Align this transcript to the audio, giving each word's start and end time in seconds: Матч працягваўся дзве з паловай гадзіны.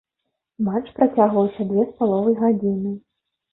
Матч 0.69 0.87
працягваўся 0.95 1.67
дзве 1.73 1.85
з 1.91 1.95
паловай 2.01 2.35
гадзіны. 2.43 2.99